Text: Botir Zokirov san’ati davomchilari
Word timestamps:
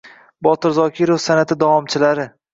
Botir 0.47 0.71
Zokirov 0.77 1.21
san’ati 1.27 1.59
davomchilari 1.67 2.29